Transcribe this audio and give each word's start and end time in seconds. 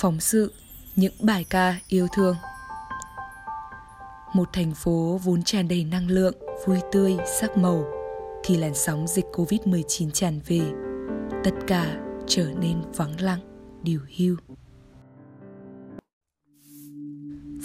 phóng 0.00 0.20
sự, 0.20 0.52
những 0.96 1.12
bài 1.20 1.44
ca 1.50 1.80
yêu 1.88 2.06
thương. 2.16 2.36
Một 4.34 4.48
thành 4.52 4.74
phố 4.74 5.20
vốn 5.24 5.42
tràn 5.42 5.68
đầy 5.68 5.84
năng 5.84 6.08
lượng, 6.08 6.34
vui 6.66 6.78
tươi, 6.92 7.16
sắc 7.40 7.56
màu, 7.56 7.84
thì 8.44 8.56
làn 8.56 8.74
sóng 8.74 9.06
dịch 9.06 9.24
Covid-19 9.32 10.10
tràn 10.10 10.40
về. 10.46 10.60
Tất 11.44 11.50
cả 11.66 11.96
trở 12.26 12.46
nên 12.60 12.82
vắng 12.96 13.20
lặng, 13.20 13.40
điều 13.82 14.00
hưu. 14.18 14.36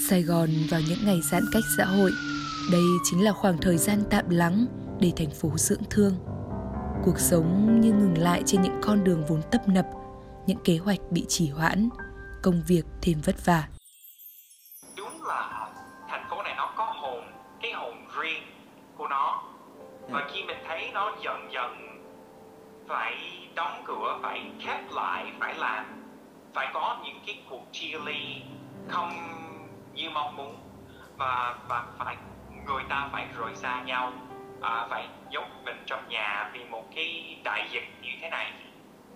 Sài 0.09 0.21
Gòn 0.21 0.49
vào 0.70 0.81
những 0.89 1.05
ngày 1.05 1.20
giãn 1.31 1.43
cách 1.54 1.63
xã 1.77 1.86
hội, 1.86 2.11
đây 2.71 2.83
chính 3.04 3.23
là 3.23 3.31
khoảng 3.31 3.57
thời 3.57 3.77
gian 3.77 4.04
tạm 4.09 4.29
lắng 4.29 4.65
để 4.99 5.11
thành 5.15 5.31
phố 5.31 5.52
dưỡng 5.57 5.83
thương. 5.89 6.13
Cuộc 7.04 7.20
sống 7.20 7.82
như 7.82 7.93
ngừng 7.93 8.18
lại 8.18 8.43
trên 8.46 8.61
những 8.61 8.79
con 8.82 9.04
đường 9.04 9.25
vốn 9.28 9.42
tấp 9.52 9.68
nập, 9.68 9.86
những 10.47 10.57
kế 10.64 10.78
hoạch 10.78 11.00
bị 11.11 11.25
trì 11.28 11.50
hoãn, 11.50 11.89
công 12.45 12.61
việc 12.67 12.83
thêm 13.01 13.21
vất 13.25 13.35
vả. 13.45 13.63
Đúng 14.97 15.23
là 15.23 15.69
thành 16.07 16.27
phố 16.29 16.43
này 16.43 16.54
nó 16.57 16.73
có 16.75 16.85
hồn, 16.85 17.23
cái 17.61 17.73
hồn 17.73 18.07
riêng 18.21 18.43
của 18.97 19.07
nó. 19.07 19.43
Và 20.09 20.29
khi 20.31 20.43
mình 20.43 20.57
thấy 20.68 20.91
nó 20.93 21.11
dần 21.21 21.49
dần 21.51 22.01
phải 22.87 23.15
đóng 23.55 23.83
cửa, 23.85 24.19
phải 24.23 24.51
khép 24.59 24.91
lại, 24.91 25.31
phải 25.39 25.55
làm, 25.55 25.85
phải 26.54 26.68
có 26.73 26.97
những 27.05 27.19
cái 27.25 27.43
cuộc 27.49 27.63
chia 27.71 27.99
ly 28.05 28.41
không 28.87 29.11
như 29.93 30.09
mong 30.09 30.35
muốn 30.35 30.55
và 31.18 31.55
và 31.69 31.83
phải 31.97 32.17
người 32.67 32.83
ta 32.89 33.09
phải 33.11 33.27
rời 33.38 33.55
xa 33.55 33.83
nhau 33.83 34.13
à, 34.61 34.88
phải 34.89 35.07
nhốt 35.30 35.47
mình 35.63 35.83
trong 35.85 36.09
nhà 36.09 36.49
vì 36.53 36.66
một 36.66 36.83
cái 36.95 37.38
đại 37.43 37.67
dịch 37.71 37.88
như 38.02 38.09
thế 38.21 38.30
này 38.30 38.53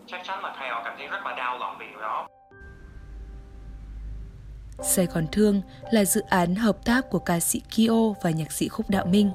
chắc 0.07 0.21
chắn 0.23 0.43
là 0.43 0.55
thầy 0.59 0.69
họ 0.69 0.81
cảm 0.85 0.95
thấy 0.97 1.07
rất 1.07 1.25
là 1.25 1.33
đau 1.35 1.57
lòng 1.57 1.75
vì 1.79 1.87
điều 1.87 2.01
đó 2.01 2.27
Sài 4.83 5.05
Gòn 5.05 5.25
Thương 5.31 5.61
là 5.91 6.05
dự 6.05 6.21
án 6.29 6.55
hợp 6.55 6.85
tác 6.85 7.09
của 7.09 7.19
ca 7.19 7.39
sĩ 7.39 7.61
Kyo 7.75 8.13
và 8.21 8.29
nhạc 8.29 8.51
sĩ 8.51 8.67
Khúc 8.67 8.89
Đạo 8.89 9.05
Minh. 9.05 9.31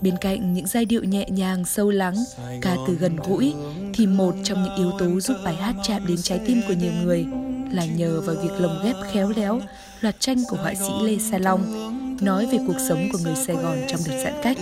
Bên 0.00 0.14
cạnh 0.20 0.52
những 0.52 0.66
giai 0.66 0.84
điệu 0.84 1.04
nhẹ 1.04 1.26
nhàng, 1.30 1.64
sâu 1.64 1.90
lắng, 1.90 2.14
ca 2.62 2.76
từ 2.86 2.94
gần 2.94 3.16
gũi, 3.16 3.54
thì 3.94 4.06
một 4.06 4.34
trong 4.44 4.64
những 4.64 4.76
yếu 4.76 4.92
tố 4.98 5.20
giúp 5.20 5.36
bài 5.44 5.54
hát 5.54 5.74
chạm 5.82 6.06
đến 6.06 6.16
trái 6.22 6.40
tim 6.46 6.60
của 6.68 6.74
nhiều 6.74 6.92
người 6.92 7.26
là 7.72 7.84
nhờ 7.84 8.20
vào 8.20 8.36
việc 8.36 8.60
lồng 8.60 8.80
ghép 8.84 8.96
khéo 9.12 9.32
léo 9.36 9.60
loạt 10.00 10.16
tranh 10.18 10.38
của 10.48 10.56
họa 10.56 10.74
sĩ 10.74 10.92
Lê 11.02 11.18
Sa 11.18 11.38
Long 11.38 11.90
nói 12.20 12.46
về 12.46 12.58
cuộc 12.66 12.76
sống 12.88 13.08
của 13.12 13.18
người 13.24 13.34
Sài 13.46 13.56
Gòn 13.56 13.78
trong 13.88 14.00
đợt 14.06 14.22
giãn 14.24 14.34
cách. 14.42 14.56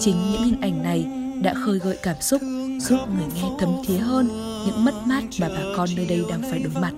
Chính 0.00 0.16
những 0.32 0.44
hình 0.44 0.60
ảnh 0.60 0.82
này 0.82 1.06
đã 1.42 1.54
khơi 1.54 1.78
gợi 1.78 1.98
cảm 2.02 2.20
xúc, 2.20 2.42
giúp 2.80 2.98
người 3.16 3.26
nghe 3.34 3.48
thấm 3.60 3.76
thía 3.86 3.98
hơn 3.98 4.28
những 4.66 4.84
mất 4.84 4.94
mát 5.06 5.22
mà 5.40 5.48
bà 5.48 5.62
con 5.76 5.88
nơi 5.96 6.06
đây 6.06 6.22
đang 6.28 6.42
phải 6.50 6.58
đối 6.58 6.82
mặt. 6.82 6.92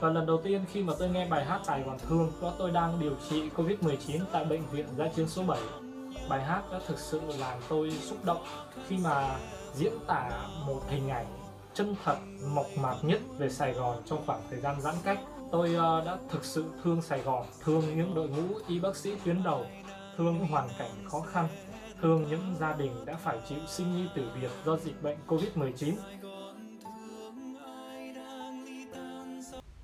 Và 0.00 0.10
lần 0.10 0.26
đầu 0.26 0.40
tiên 0.44 0.64
khi 0.72 0.82
mà 0.82 0.92
tôi 0.98 1.08
nghe 1.08 1.26
bài 1.28 1.44
hát 1.44 1.60
tài 1.66 1.82
còn 1.86 1.98
Thương 1.98 2.32
đó 2.42 2.52
tôi 2.58 2.70
đang 2.70 3.00
điều 3.00 3.14
trị 3.30 3.42
Covid-19 3.56 4.20
tại 4.32 4.44
bệnh 4.44 4.62
viện 4.72 4.86
giã 4.98 5.08
chiến 5.16 5.28
số 5.28 5.42
7. 5.42 5.60
Bài 6.28 6.42
hát 6.42 6.62
đã 6.72 6.80
thực 6.86 6.98
sự 6.98 7.20
làm 7.38 7.58
tôi 7.68 7.90
xúc 7.90 8.18
động 8.24 8.44
khi 8.88 8.96
mà 8.98 9.38
diễn 9.74 9.92
tả 10.06 10.30
một 10.66 10.80
hình 10.88 11.08
ảnh 11.08 11.26
chân 11.76 11.94
thật 12.04 12.16
mộc 12.54 12.66
mạc 12.80 12.96
nhất 13.02 13.20
về 13.38 13.48
Sài 13.48 13.72
Gòn 13.72 14.02
trong 14.06 14.22
khoảng 14.26 14.40
thời 14.50 14.60
gian 14.60 14.80
giãn 14.80 14.94
cách. 15.04 15.18
Tôi 15.52 15.74
ờ, 15.74 16.02
đã 16.06 16.18
thực 16.28 16.44
sự 16.44 16.64
thương 16.84 17.02
Sài 17.02 17.20
Gòn, 17.20 17.46
thương 17.64 17.96
những 17.96 18.14
đội 18.14 18.28
ngũ 18.28 18.58
y 18.68 18.80
bác 18.80 18.96
sĩ 18.96 19.12
tuyến 19.24 19.42
đầu, 19.42 19.66
thương 20.16 20.38
hoàn 20.38 20.68
cảnh 20.78 20.90
khó 21.04 21.20
khăn, 21.20 21.48
thương 22.02 22.26
những 22.30 22.54
gia 22.60 22.72
đình 22.72 23.04
đã 23.04 23.14
phải 23.14 23.38
chịu 23.48 23.58
sinh 23.66 23.96
ly 23.96 24.08
tử 24.14 24.28
biệt 24.40 24.50
do 24.64 24.76
dịch 24.76 25.02
bệnh 25.02 25.16
Covid-19. 25.26 25.94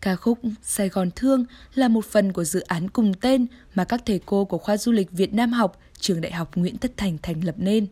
Ca 0.03 0.17
khúc 0.17 0.39
Sài 0.63 0.89
Gòn 0.89 1.11
Thương 1.17 1.45
là 1.75 1.89
một 1.89 2.05
phần 2.05 2.33
của 2.33 2.45
dự 2.45 2.61
án 2.61 2.91
cùng 2.91 3.15
tên 3.15 3.47
mà 3.75 3.85
các 3.85 4.03
thầy 4.07 4.21
cô 4.27 4.45
của 4.45 4.59
khoa 4.59 4.77
du 4.77 4.93
lịch 4.93 5.11
Việt 5.11 5.35
Nam 5.35 5.53
học, 5.53 5.79
trường 5.99 6.21
Đại 6.21 6.33
học 6.33 6.51
Nguyễn 6.55 6.77
Tất 6.77 6.93
Thành 6.97 7.19
thành 7.23 7.45
lập 7.45 7.55
nên, 7.59 7.87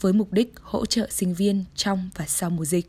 với 0.00 0.12
mục 0.12 0.32
đích 0.32 0.52
hỗ 0.62 0.86
trợ 0.86 1.06
sinh 1.10 1.34
viên 1.34 1.64
trong 1.74 2.10
và 2.16 2.24
sau 2.26 2.50
mùa 2.50 2.64
dịch. 2.64 2.86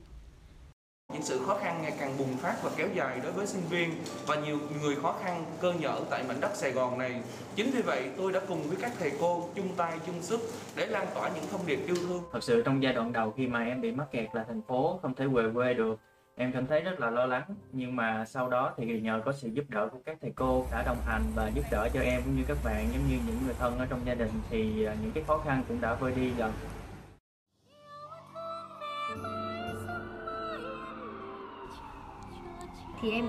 Những 1.14 1.24
sự 1.24 1.40
khó 1.46 1.60
khăn 1.64 1.82
ngày 1.82 1.94
càng 2.00 2.18
bùng 2.18 2.38
phát 2.38 2.64
và 2.64 2.72
kéo 2.78 2.88
dài 2.96 3.20
đối 3.24 3.32
với 3.32 3.48
sinh 3.48 3.62
viên 3.70 3.90
và 4.26 4.36
nhiều 4.36 4.60
người 4.82 4.96
khó 4.96 5.16
khăn 5.24 5.46
cơ 5.62 5.74
nhở 5.74 6.02
tại 6.10 6.24
mảnh 6.24 6.40
đất 6.40 6.52
Sài 6.56 6.72
Gòn 6.72 6.98
này. 6.98 7.22
Chính 7.56 7.72
vì 7.72 7.82
vậy, 7.82 8.10
tôi 8.18 8.32
đã 8.32 8.40
cùng 8.48 8.64
với 8.64 8.78
các 8.82 8.92
thầy 9.00 9.12
cô 9.20 9.50
chung 9.56 9.76
tay 9.78 10.00
chung 10.06 10.22
sức 10.22 10.40
để 10.76 10.86
lan 10.86 11.08
tỏa 11.16 11.30
những 11.30 11.44
thông 11.52 11.66
điệp 11.66 11.80
yêu 11.88 11.96
thương. 11.96 12.24
Thật 12.34 12.44
sự 12.44 12.62
trong 12.66 12.84
giai 12.84 12.94
đoạn 12.94 13.14
đầu 13.14 13.34
khi 13.38 13.48
mà 13.48 13.64
em 13.64 13.82
bị 13.82 13.92
mắc 13.92 14.12
kẹt 14.12 14.28
là 14.34 14.44
thành 14.48 14.62
phố 14.68 15.00
không 15.02 15.16
thể 15.16 15.26
về 15.28 15.44
quê 15.54 15.74
được 15.74 16.00
em 16.38 16.52
cảm 16.52 16.68
thấy 16.68 16.82
rất 16.82 17.00
là 17.00 17.10
lo 17.10 17.26
lắng 17.26 17.44
nhưng 17.72 17.96
mà 17.96 18.26
sau 18.26 18.50
đó 18.50 18.74
thì 18.78 19.00
nhờ 19.00 19.22
có 19.26 19.32
sự 19.32 19.48
giúp 19.48 19.66
đỡ 19.70 19.88
của 19.92 20.00
các 20.06 20.18
thầy 20.22 20.32
cô 20.36 20.66
đã 20.72 20.84
đồng 20.86 20.98
hành 21.06 21.22
và 21.36 21.52
giúp 21.56 21.62
đỡ 21.72 21.90
cho 21.94 22.02
em 22.02 22.22
cũng 22.26 22.36
như 22.36 22.44
các 22.48 22.58
bạn 22.64 22.88
giống 22.94 23.08
như 23.10 23.18
những 23.28 23.38
người 23.46 23.54
thân 23.60 23.78
ở 23.78 23.86
trong 23.90 24.00
gia 24.06 24.14
đình 24.14 24.30
thì 24.50 24.86
à, 24.86 24.96
những 25.02 25.12
cái 25.12 25.24
khó 25.28 25.38
khăn 25.38 25.64
cũng 25.68 25.82
đã 25.82 25.94
vơi 25.94 26.12
đi 26.16 26.32
dần 26.38 26.52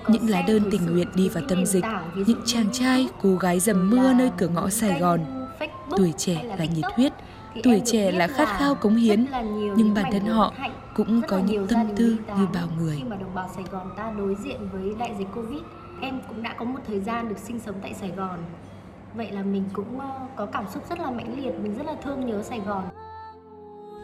những 0.07 0.29
lá 0.29 0.41
đơn 0.47 0.63
tình 0.71 0.85
nguyện 0.85 1.07
đi 1.15 1.29
vào 1.29 1.43
tâm 1.49 1.65
dịch, 1.65 1.83
những 2.15 2.41
chàng 2.45 2.71
trai, 2.71 3.07
cô 3.21 3.35
gái 3.35 3.59
dầm 3.59 3.89
mưa 3.89 4.13
nơi 4.13 4.31
cửa 4.37 4.47
ngõ 4.47 4.69
Sài 4.69 4.99
Gòn. 4.99 5.19
Tuổi 5.97 6.13
trẻ 6.17 6.43
là 6.43 6.65
nhiệt 6.65 6.85
huyết, 6.95 7.13
tuổi 7.63 7.81
trẻ 7.85 8.11
là 8.11 8.27
khát 8.27 8.59
khao 8.59 8.75
cống 8.75 8.95
hiến, 8.95 9.25
nhưng 9.77 9.93
bản 9.93 10.11
thân 10.11 10.25
họ 10.25 10.53
cũng 10.95 11.21
có 11.27 11.39
những 11.39 11.67
tâm 11.67 11.95
tư 11.95 12.17
như 12.37 12.45
bao 12.53 12.67
người. 12.77 12.95
Khi 12.97 13.03
mà 13.03 13.15
đồng 13.15 13.35
bào 13.35 13.49
Sài 13.55 13.63
Gòn 13.71 13.91
ta 13.97 14.13
đối 14.17 14.35
diện 14.43 14.69
với 14.71 14.95
đại 14.99 15.15
dịch 15.19 15.27
Covid, 15.35 15.61
em 16.01 16.21
cũng 16.27 16.43
đã 16.43 16.55
có 16.59 16.65
một 16.65 16.79
thời 16.87 16.99
gian 16.99 17.29
được 17.29 17.37
sinh 17.37 17.59
sống 17.65 17.75
tại 17.81 17.93
Sài 17.99 18.09
Gòn. 18.09 18.39
Vậy 19.15 19.31
là 19.31 19.43
mình 19.43 19.63
cũng 19.73 19.99
ờ, 19.99 20.27
có 20.35 20.45
cảm 20.45 20.65
xúc 20.73 20.83
rất 20.89 20.99
là 20.99 21.11
mãnh 21.11 21.43
liệt, 21.43 21.51
mình 21.63 21.75
rất 21.77 21.85
là 21.85 21.95
thương 22.03 22.25
nhớ 22.25 22.43
Sài 22.43 22.59
Gòn. 22.59 22.83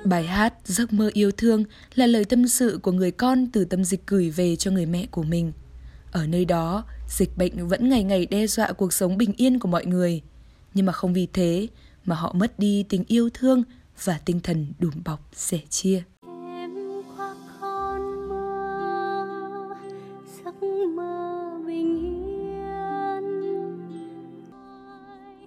Bài 0.05 0.23
hát 0.23 0.53
Giấc 0.63 0.93
mơ 0.93 1.09
yêu 1.13 1.31
thương 1.31 1.63
là 1.95 2.07
lời 2.07 2.25
tâm 2.25 2.47
sự 2.47 2.79
của 2.83 2.91
người 2.91 3.11
con 3.11 3.47
từ 3.47 3.65
tâm 3.65 3.83
dịch 3.83 4.07
gửi 4.07 4.29
về 4.29 4.55
cho 4.55 4.71
người 4.71 4.85
mẹ 4.85 5.05
của 5.11 5.23
mình. 5.23 5.51
Ở 6.11 6.27
nơi 6.27 6.45
đó, 6.45 6.83
dịch 7.09 7.37
bệnh 7.37 7.67
vẫn 7.67 7.89
ngày 7.89 8.03
ngày 8.03 8.25
đe 8.25 8.47
dọa 8.47 8.71
cuộc 8.71 8.93
sống 8.93 9.17
bình 9.17 9.33
yên 9.37 9.59
của 9.59 9.67
mọi 9.67 9.85
người. 9.85 10.21
Nhưng 10.73 10.85
mà 10.85 10.93
không 10.93 11.13
vì 11.13 11.27
thế 11.33 11.67
mà 12.05 12.15
họ 12.15 12.33
mất 12.35 12.59
đi 12.59 12.85
tình 12.89 13.03
yêu 13.07 13.29
thương 13.33 13.63
và 14.03 14.19
tinh 14.25 14.39
thần 14.39 14.73
đùm 14.79 14.93
bọc 15.05 15.19
sẻ 15.33 15.59
chia. 15.69 16.03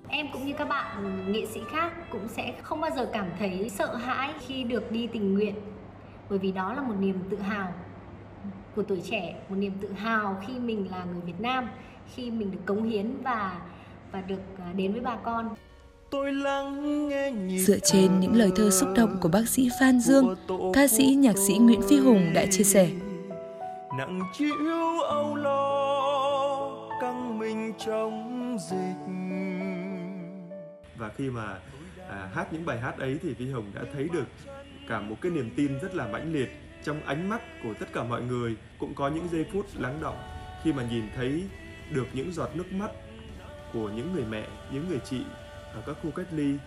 em 0.09 0.27
cũng 0.33 0.47
như 0.47 0.53
các 0.59 0.69
bạn 0.69 1.33
nghệ 1.33 1.47
sĩ 1.47 1.61
khác 1.71 1.93
cũng 2.11 2.29
sẽ 2.29 2.55
không 2.63 2.81
bao 2.81 2.91
giờ 2.97 3.11
cảm 3.13 3.27
thấy 3.39 3.69
sợ 3.69 3.97
hãi 3.97 4.35
khi 4.47 4.65
được 4.65 4.93
đi 4.93 5.07
tình 5.07 5.35
nguyện 5.35 5.55
bởi 6.31 6.39
vì 6.39 6.53
đó 6.53 6.73
là 6.73 6.83
một 6.83 6.95
niềm 7.01 7.19
tự 7.31 7.39
hào 7.39 7.75
của 8.77 8.83
tuổi 8.83 9.01
trẻ 9.11 9.41
một 9.49 9.57
niềm 9.57 9.73
tự 9.81 9.93
hào 9.93 10.43
khi 10.47 10.59
mình 10.59 10.91
là 10.91 11.05
người 11.05 11.21
Việt 11.21 11.41
Nam 11.41 11.69
khi 12.15 12.31
mình 12.31 12.51
được 12.51 12.59
cống 12.67 12.83
hiến 12.83 13.23
và 13.23 13.61
và 14.13 14.21
được 14.21 14.41
à, 14.59 14.73
đến 14.77 14.93
với 14.93 15.01
bà 15.01 15.17
con 15.17 15.55
Dựa 16.13 17.79
trên 17.83 18.21
những 18.21 18.37
lời 18.37 18.51
thơ 18.57 18.71
xúc 18.71 18.89
động 18.97 19.17
của 19.21 19.29
bác 19.29 19.49
sĩ 19.49 19.69
Phan 19.81 20.01
Dương, 20.01 20.35
ca 20.75 20.89
sĩ 20.89 21.05
nhạc 21.05 21.37
sĩ 21.39 21.59
Nguyễn 21.59 21.81
Phi 21.89 21.99
Hùng 21.99 22.33
đã 22.35 22.47
chia 22.51 22.65
sẻ. 22.65 22.89
Nặng 23.99 24.21
chịu 24.39 25.01
âu 25.09 25.37
lo, 25.37 26.89
căng 27.01 27.39
mình 27.39 27.73
trong 27.87 28.57
dịch. 28.71 29.13
Và 30.97 31.11
khi 31.17 31.31
mà 31.31 31.59
à, 32.09 32.31
hát 32.35 32.53
những 32.53 32.67
bài 32.67 32.81
hát 32.81 32.99
ấy 32.99 33.19
thì 33.23 33.35
Phi 33.35 33.51
Hùng 33.51 33.65
đã 33.75 33.83
thấy 33.93 34.09
được 34.13 34.27
cả 34.89 35.01
một 35.01 35.17
cái 35.21 35.33
niềm 35.33 35.51
tin 35.57 35.79
rất 35.83 35.95
là 35.95 36.07
mãnh 36.07 36.33
liệt 36.33 36.49
trong 36.85 37.01
ánh 37.07 37.29
mắt 37.29 37.43
của 37.63 37.75
tất 37.81 37.87
cả 37.93 38.05
mọi 38.05 38.23
người 38.23 38.57
cũng 38.79 38.95
có 38.95 39.09
những 39.09 39.29
giây 39.33 39.47
phút 39.53 39.67
lắng 39.79 39.99
động 40.01 40.17
khi 40.65 40.73
mà 40.73 40.83
nhìn 40.91 41.05
thấy 41.17 41.45
được 41.91 42.07
những 42.13 42.33
giọt 42.33 42.51
nước 42.55 42.73
mắt 42.73 42.91
của 43.73 43.89
những 43.89 44.13
người 44.15 44.25
mẹ, 44.31 44.47
những 44.73 44.89
người 44.89 45.01
chị 45.11 45.21
ở 45.77 45.83
các 45.87 45.97
khu 46.03 46.11
cách 46.11 46.27
ly. 46.31 46.59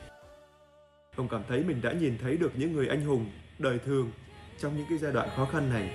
Ông 1.16 1.28
cảm 1.32 1.42
thấy 1.48 1.64
mình 1.64 1.82
đã 1.82 1.94
nhìn 1.94 2.18
thấy 2.22 2.38
được 2.38 2.52
những 2.56 2.74
người 2.74 2.88
anh 2.88 3.02
hùng 3.02 3.26
đời 3.60 3.80
thường 3.86 4.12
trong 4.60 4.78
những 4.78 4.86
cái 4.90 4.98
giai 4.98 5.12
đoạn 5.12 5.30
khó 5.36 5.46
khăn 5.46 5.70
này. 5.70 5.92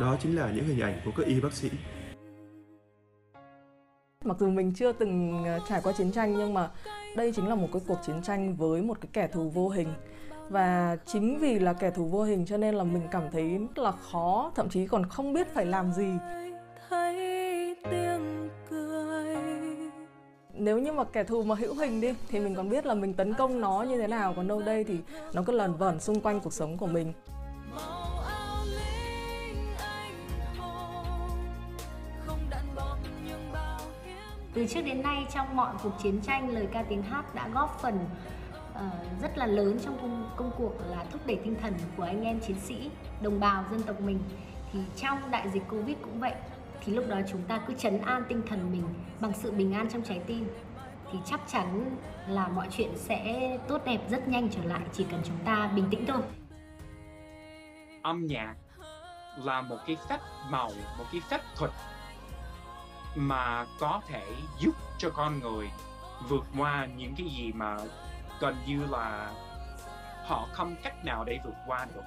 Đó 0.00 0.16
chính 0.20 0.36
là 0.36 0.50
những 0.50 0.64
hình 0.64 0.80
ảnh 0.80 1.00
của 1.04 1.10
các 1.16 1.26
y 1.26 1.40
bác 1.40 1.52
sĩ. 1.52 1.70
Mặc 4.24 4.36
dù 4.40 4.50
mình 4.50 4.72
chưa 4.74 4.92
từng 4.92 5.44
ờ, 5.44 5.58
trải 5.68 5.80
qua 5.84 5.92
chiến 5.92 6.12
tranh 6.12 6.36
nhưng 6.36 6.54
mà 6.54 6.70
đây 7.16 7.32
chính 7.32 7.48
là 7.48 7.54
một 7.54 7.68
cái 7.72 7.82
cuộc 7.86 7.98
chiến 8.06 8.22
tranh 8.22 8.56
với 8.56 8.82
một 8.82 8.98
cái 9.00 9.08
kẻ 9.12 9.26
thù 9.26 9.50
vô 9.50 9.68
hình 9.68 9.88
và 10.48 10.96
chính 11.06 11.38
vì 11.38 11.58
là 11.58 11.72
kẻ 11.72 11.90
thù 11.90 12.04
vô 12.06 12.22
hình 12.22 12.46
cho 12.46 12.56
nên 12.56 12.74
là 12.74 12.84
mình 12.84 13.02
cảm 13.10 13.22
thấy 13.32 13.58
rất 13.58 13.78
là 13.78 13.92
khó 13.92 14.52
thậm 14.54 14.68
chí 14.68 14.86
còn 14.86 15.08
không 15.08 15.32
biết 15.32 15.54
phải 15.54 15.66
làm 15.66 15.92
gì 15.92 16.08
thấy 16.88 17.35
nếu 20.58 20.78
như 20.78 20.92
mà 20.92 21.04
kẻ 21.04 21.24
thù 21.24 21.42
mà 21.42 21.54
hữu 21.54 21.74
hình 21.74 22.00
đi 22.00 22.14
thì 22.28 22.40
mình 22.40 22.54
còn 22.54 22.68
biết 22.68 22.86
là 22.86 22.94
mình 22.94 23.14
tấn 23.14 23.34
công 23.34 23.60
nó 23.60 23.82
như 23.82 23.98
thế 23.98 24.06
nào. 24.06 24.32
Còn 24.36 24.48
đâu 24.48 24.62
đây 24.62 24.84
thì 24.84 24.98
nó 25.32 25.42
cứ 25.46 25.52
lẩn 25.52 25.76
vẩn 25.76 26.00
xung 26.00 26.20
quanh 26.20 26.40
cuộc 26.40 26.52
sống 26.52 26.76
của 26.76 26.86
mình. 26.86 27.12
Từ 34.54 34.66
trước 34.66 34.80
đến 34.80 35.02
nay 35.02 35.26
trong 35.34 35.56
mọi 35.56 35.74
cuộc 35.82 35.92
chiến 36.02 36.20
tranh 36.20 36.50
lời 36.50 36.66
ca 36.72 36.82
tiếng 36.82 37.02
hát 37.02 37.34
đã 37.34 37.48
góp 37.54 37.78
phần 37.82 37.98
uh, 38.74 39.22
rất 39.22 39.38
là 39.38 39.46
lớn 39.46 39.78
trong 39.84 39.98
công, 40.00 40.30
công 40.36 40.50
cuộc 40.58 40.72
là 40.90 41.04
thúc 41.12 41.20
đẩy 41.26 41.36
tinh 41.36 41.56
thần 41.62 41.74
của 41.96 42.02
anh 42.02 42.24
em 42.24 42.40
chiến 42.40 42.56
sĩ 42.60 42.90
đồng 43.22 43.40
bào 43.40 43.64
dân 43.70 43.82
tộc 43.82 44.00
mình. 44.00 44.18
Thì 44.72 44.78
trong 44.96 45.30
đại 45.30 45.50
dịch 45.50 45.62
covid 45.70 45.96
cũng 46.02 46.20
vậy 46.20 46.32
thì 46.86 46.92
lúc 46.92 47.04
đó 47.08 47.16
chúng 47.28 47.42
ta 47.42 47.60
cứ 47.66 47.74
chấn 47.74 48.02
an 48.02 48.22
tinh 48.28 48.42
thần 48.48 48.72
mình 48.72 48.84
bằng 49.20 49.32
sự 49.34 49.52
bình 49.52 49.74
an 49.74 49.88
trong 49.92 50.02
trái 50.02 50.20
tim, 50.26 50.48
thì 51.12 51.18
chắc 51.24 51.40
chắn 51.46 51.96
là 52.28 52.48
mọi 52.48 52.68
chuyện 52.70 52.90
sẽ 52.96 53.58
tốt 53.68 53.82
đẹp 53.84 54.00
rất 54.10 54.28
nhanh 54.28 54.48
trở 54.50 54.64
lại, 54.64 54.82
chỉ 54.92 55.06
cần 55.10 55.20
chúng 55.24 55.38
ta 55.44 55.70
bình 55.74 55.86
tĩnh 55.90 56.06
thôi. 56.06 56.22
Âm 58.02 58.26
nhạc 58.26 58.54
là 59.36 59.60
một 59.60 59.76
cái 59.86 59.96
phép 60.08 60.18
màu, 60.50 60.70
một 60.98 61.04
cái 61.12 61.20
phép 61.30 61.40
thuật 61.56 61.70
mà 63.14 63.66
có 63.80 64.00
thể 64.08 64.26
giúp 64.60 64.74
cho 64.98 65.10
con 65.10 65.38
người 65.38 65.70
vượt 66.28 66.44
qua 66.58 66.86
những 66.96 67.14
cái 67.18 67.26
gì 67.26 67.52
mà 67.52 67.76
gần 68.40 68.56
như 68.66 68.86
là 68.90 69.32
họ 70.26 70.46
không 70.52 70.76
cách 70.82 71.04
nào 71.04 71.24
để 71.24 71.38
vượt 71.44 71.54
qua 71.66 71.86
được. 71.94 72.02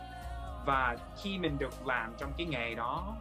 Và 0.65 0.97
khi 1.21 1.37
mình 1.37 1.57
được 1.57 1.87
làm 1.87 2.13
trong 2.17 2.33
cái 2.37 2.47
nghề 2.47 2.75
đó 2.75 3.15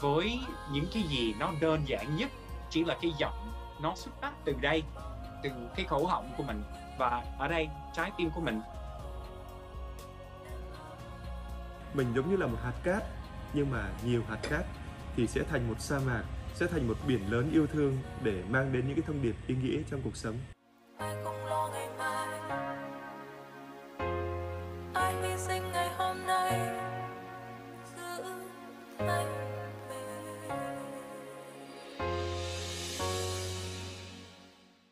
với 0.00 0.40
những 0.72 0.86
cái 0.94 1.02
gì 1.02 1.34
nó 1.38 1.52
đơn 1.60 1.82
giản 1.86 2.16
nhất 2.16 2.30
chỉ 2.70 2.84
là 2.84 2.96
cái 3.02 3.12
giọng 3.18 3.52
nó 3.80 3.92
xuất 3.96 4.20
phát 4.20 4.32
từ 4.44 4.54
đây 4.60 4.82
từ 5.42 5.50
cái 5.76 5.86
khẩu 5.86 6.06
họng 6.06 6.32
của 6.36 6.42
mình. 6.42 6.62
Và 6.98 7.24
ở 7.38 7.48
đây 7.48 7.68
trái 7.92 8.10
tim 8.18 8.30
của 8.30 8.40
mình. 8.40 8.60
Mình 11.94 12.12
giống 12.14 12.30
như 12.30 12.36
là 12.36 12.46
một 12.46 12.58
hạt 12.64 12.74
cát 12.84 13.02
nhưng 13.52 13.70
mà 13.70 13.88
nhiều 14.04 14.22
hạt 14.28 14.38
cát 14.50 14.64
thì 15.16 15.26
sẽ 15.26 15.40
thành 15.50 15.68
một 15.68 15.80
sa 15.80 15.98
mạc 16.06 16.22
sẽ 16.54 16.66
thành 16.66 16.88
một 16.88 16.94
biển 17.06 17.32
lớn 17.32 17.50
yêu 17.52 17.66
thương 17.66 17.98
để 18.22 18.42
mang 18.48 18.72
đến 18.72 18.86
những 18.86 18.96
cái 18.96 19.04
thông 19.06 19.22
điệp 19.22 19.34
ý 19.46 19.54
nghĩa 19.62 19.82
trong 19.90 20.00
cuộc 20.04 20.16
sống. 20.16 20.34
Ai 20.98 21.16
không 21.24 21.46
lo 21.46 21.68
ngày 21.72 21.88
mai? 21.98 22.40
Ai 24.94 25.14
hy 25.22 25.36
sinh 25.36 25.72
ngày 25.72 25.85